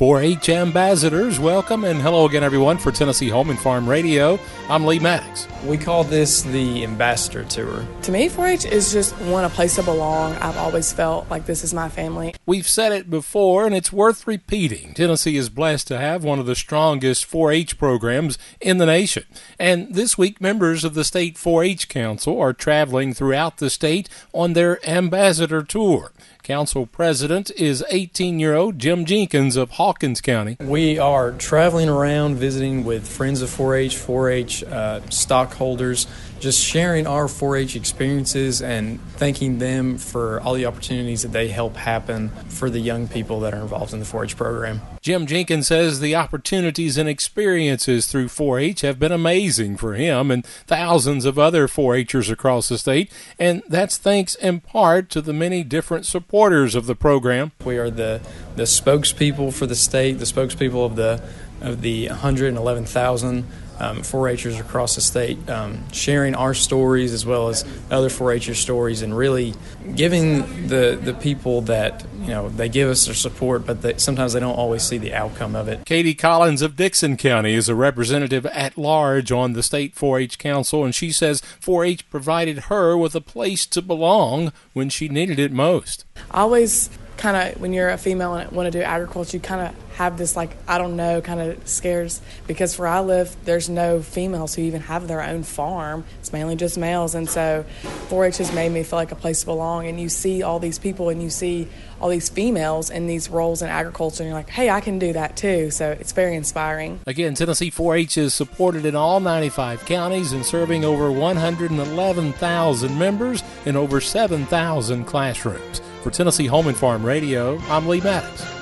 4 0.00 0.22
H 0.22 0.48
ambassadors, 0.48 1.38
welcome 1.38 1.84
and 1.84 2.00
hello 2.00 2.24
again, 2.24 2.42
everyone, 2.42 2.78
for 2.78 2.90
Tennessee 2.90 3.28
Home 3.28 3.50
and 3.50 3.58
Farm 3.58 3.86
Radio. 3.86 4.40
I'm 4.70 4.86
Lee 4.86 4.98
Maddox. 4.98 5.46
We 5.66 5.76
call 5.76 6.04
this 6.04 6.40
the 6.40 6.84
Ambassador 6.84 7.44
Tour. 7.44 7.84
To 8.04 8.10
me, 8.10 8.30
4 8.30 8.46
H 8.46 8.64
is 8.64 8.94
just 8.94 9.12
one, 9.20 9.44
a 9.44 9.50
place 9.50 9.74
to 9.74 9.82
belong. 9.82 10.32
I've 10.36 10.56
always 10.56 10.90
felt 10.90 11.28
like 11.28 11.44
this 11.44 11.62
is 11.62 11.74
my 11.74 11.90
family. 11.90 12.34
We've 12.46 12.66
said 12.66 12.92
it 12.92 13.10
before, 13.10 13.66
and 13.66 13.74
it's 13.74 13.92
worth 13.92 14.26
repeating. 14.26 14.94
Tennessee 14.94 15.36
is 15.36 15.50
blessed 15.50 15.88
to 15.88 15.98
have 15.98 16.24
one 16.24 16.38
of 16.38 16.46
the 16.46 16.56
strongest 16.56 17.26
4 17.26 17.52
H 17.52 17.76
programs 17.76 18.38
in 18.58 18.78
the 18.78 18.86
nation. 18.86 19.24
And 19.58 19.94
this 19.94 20.16
week, 20.16 20.40
members 20.40 20.82
of 20.82 20.94
the 20.94 21.04
State 21.04 21.36
4 21.36 21.62
H 21.62 21.90
Council 21.90 22.40
are 22.40 22.54
traveling 22.54 23.12
throughout 23.12 23.58
the 23.58 23.68
state 23.68 24.08
on 24.32 24.54
their 24.54 24.82
Ambassador 24.88 25.62
Tour. 25.62 26.10
Council 26.42 26.86
president 26.86 27.50
is 27.58 27.84
18 27.90 28.40
year 28.40 28.56
old 28.56 28.78
Jim 28.78 29.04
Jenkins 29.04 29.56
of 29.56 29.72
Hawkins 29.72 29.89
County. 29.98 30.56
We 30.60 30.98
are 30.98 31.32
traveling 31.32 31.88
around 31.88 32.36
visiting 32.36 32.84
with 32.84 33.06
friends 33.06 33.42
of 33.42 33.50
4 33.50 33.74
H, 33.74 33.96
4 33.96 34.30
H 34.30 34.64
uh, 34.64 35.00
stockholders, 35.10 36.06
just 36.38 36.62
sharing 36.62 37.06
our 37.06 37.28
4 37.28 37.56
H 37.56 37.76
experiences 37.76 38.62
and 38.62 39.00
thanking 39.16 39.58
them 39.58 39.98
for 39.98 40.40
all 40.40 40.54
the 40.54 40.66
opportunities 40.66 41.22
that 41.22 41.32
they 41.32 41.48
help 41.48 41.76
happen 41.76 42.30
for 42.48 42.70
the 42.70 42.80
young 42.80 43.08
people 43.08 43.40
that 43.40 43.52
are 43.52 43.60
involved 43.60 43.92
in 43.92 43.98
the 43.98 44.06
4 44.06 44.24
H 44.24 44.36
program. 44.36 44.80
Jim 45.02 45.26
Jenkins 45.26 45.68
says 45.68 46.00
the 46.00 46.14
opportunities 46.14 46.96
and 46.96 47.08
experiences 47.08 48.06
through 48.06 48.28
4 48.28 48.58
H 48.58 48.80
have 48.82 48.98
been 48.98 49.12
amazing 49.12 49.76
for 49.76 49.94
him 49.94 50.30
and 50.30 50.44
thousands 50.44 51.24
of 51.24 51.38
other 51.38 51.68
4 51.68 51.98
Hers 52.12 52.30
across 52.30 52.68
the 52.68 52.78
state, 52.78 53.10
and 53.38 53.62
that's 53.68 53.96
thanks 53.96 54.34
in 54.36 54.60
part 54.60 55.10
to 55.10 55.20
the 55.20 55.32
many 55.32 55.62
different 55.62 56.06
supporters 56.06 56.74
of 56.74 56.86
the 56.86 56.94
program. 56.94 57.52
We 57.64 57.78
are 57.78 57.90
the, 57.90 58.20
the 58.56 58.64
spokespeople 58.64 59.52
for 59.52 59.66
the 59.66 59.74
state, 59.80 60.18
the 60.18 60.24
spokespeople 60.24 60.84
of 60.84 60.96
the 60.96 61.22
of 61.60 61.82
the 61.82 62.08
111,000 62.08 63.44
um, 63.80 63.98
4-Hers 64.02 64.60
across 64.60 64.94
the 64.94 65.00
state, 65.00 65.48
um, 65.48 65.90
sharing 65.90 66.34
our 66.34 66.52
stories 66.52 67.12
as 67.12 67.24
well 67.24 67.48
as 67.48 67.64
other 67.90 68.08
4-Hers 68.08 68.58
stories, 68.58 69.02
and 69.02 69.16
really 69.16 69.54
giving 69.94 70.68
the 70.68 70.98
the 71.02 71.14
people 71.14 71.62
that 71.62 72.04
you 72.20 72.28
know 72.28 72.50
they 72.50 72.68
give 72.68 72.88
us 72.88 73.06
their 73.06 73.14
support, 73.14 73.64
but 73.66 73.82
they, 73.82 73.96
sometimes 73.96 74.34
they 74.34 74.40
don't 74.40 74.56
always 74.56 74.82
see 74.82 74.98
the 74.98 75.14
outcome 75.14 75.56
of 75.56 75.66
it. 75.66 75.84
Katie 75.86 76.14
Collins 76.14 76.62
of 76.62 76.76
Dickson 76.76 77.16
County 77.16 77.54
is 77.54 77.68
a 77.68 77.74
representative 77.74 78.44
at 78.46 78.76
large 78.76 79.32
on 79.32 79.54
the 79.54 79.62
state 79.62 79.94
4-H 79.94 80.38
council, 80.38 80.84
and 80.84 80.94
she 80.94 81.10
says 81.10 81.40
4-H 81.40 82.08
provided 82.10 82.58
her 82.64 82.96
with 82.96 83.14
a 83.14 83.20
place 83.20 83.64
to 83.66 83.80
belong 83.80 84.52
when 84.74 84.90
she 84.90 85.08
needed 85.08 85.38
it 85.38 85.52
most. 85.52 86.04
Always 86.30 86.90
kind 87.20 87.36
of 87.36 87.60
when 87.60 87.74
you're 87.74 87.90
a 87.90 87.98
female 87.98 88.34
and 88.34 88.50
want 88.50 88.66
to 88.66 88.76
do 88.76 88.82
agriculture, 88.82 89.36
you 89.36 89.42
kind 89.42 89.60
of 89.60 89.74
have 89.96 90.16
this 90.16 90.34
like 90.34 90.56
I 90.66 90.78
don't 90.78 90.96
know 90.96 91.20
kind 91.20 91.40
of 91.40 91.68
scares 91.68 92.22
because 92.46 92.78
where 92.78 92.88
I 92.88 93.00
live, 93.00 93.36
there's 93.44 93.68
no 93.68 94.00
females 94.00 94.54
who 94.54 94.62
even 94.62 94.80
have 94.80 95.06
their 95.06 95.22
own 95.22 95.42
farm. 95.42 96.04
It's 96.20 96.32
mainly 96.32 96.56
just 96.56 96.78
males, 96.78 97.14
and 97.14 97.28
so 97.28 97.66
4-H 98.08 98.38
has 98.38 98.52
made 98.54 98.72
me 98.72 98.82
feel 98.82 98.98
like 98.98 99.12
a 99.12 99.16
place 99.16 99.40
to 99.40 99.46
belong. 99.46 99.86
And 99.86 100.00
you 100.00 100.08
see 100.08 100.42
all 100.42 100.58
these 100.58 100.78
people, 100.78 101.10
and 101.10 101.22
you 101.22 101.28
see 101.28 101.68
all 102.00 102.08
these 102.08 102.30
females 102.30 102.88
in 102.88 103.06
these 103.06 103.28
roles 103.28 103.60
in 103.60 103.68
agriculture, 103.68 104.22
and 104.22 104.30
you're 104.30 104.38
like, 104.38 104.48
hey, 104.48 104.70
I 104.70 104.80
can 104.80 104.98
do 104.98 105.12
that 105.12 105.36
too. 105.36 105.70
So 105.70 105.90
it's 105.90 106.12
very 106.12 106.34
inspiring. 106.34 107.00
Again, 107.06 107.34
Tennessee 107.34 107.70
4-H 107.70 108.16
is 108.16 108.32
supported 108.32 108.86
in 108.86 108.96
all 108.96 109.20
95 109.20 109.84
counties 109.84 110.32
and 110.32 110.46
serving 110.46 110.86
over 110.86 111.12
111,000 111.12 112.98
members 112.98 113.42
in 113.66 113.76
over 113.76 114.00
7,000 114.00 115.04
classrooms. 115.04 115.82
For 116.02 116.10
Tennessee 116.10 116.46
Home 116.46 116.68
and 116.68 116.76
Farm 116.76 117.04
Radio, 117.04 117.58
I'm 117.68 117.86
Lee 117.86 118.00
Maddox. 118.00 118.59